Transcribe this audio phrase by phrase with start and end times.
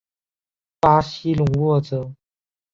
[0.79, 2.15] 巴西隆沃泽。